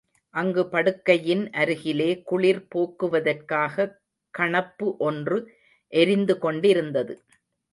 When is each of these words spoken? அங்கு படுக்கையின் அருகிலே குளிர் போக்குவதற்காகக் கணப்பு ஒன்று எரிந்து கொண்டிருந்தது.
அங்கு 0.35 0.63
படுக்கையின் 0.69 1.51
அருகிலே 1.51 2.21
குளிர் 2.23 2.67
போக்குவதற்காகக் 2.75 3.95
கணப்பு 4.33 4.97
ஒன்று 4.99 5.37
எரிந்து 5.93 6.37
கொண்டிருந்தது. 6.37 7.15